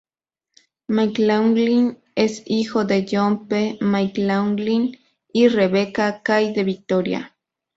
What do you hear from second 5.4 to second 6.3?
Rebecca